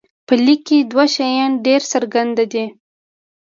[0.27, 2.65] په لیک کې دوه شیان ډېر څرګند دي.